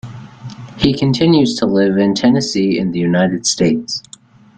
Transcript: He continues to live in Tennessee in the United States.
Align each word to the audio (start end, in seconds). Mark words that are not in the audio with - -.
He 0.77 0.97
continues 0.97 1.53
to 1.57 1.67
live 1.67 1.95
in 1.99 2.15
Tennessee 2.15 2.79
in 2.79 2.89
the 2.91 2.97
United 2.97 3.45
States. 3.45 4.01